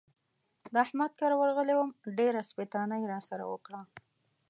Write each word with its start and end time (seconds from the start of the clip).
د 0.73 0.75
احمد 0.85 1.11
کره 1.19 1.35
ورغلی 1.41 1.73
وم؛ 1.75 1.89
ډېره 2.17 2.41
سپېتانه 2.49 2.95
يې 3.01 3.05
را 3.13 3.19
سره 3.29 3.43
وکړه. 3.51 3.81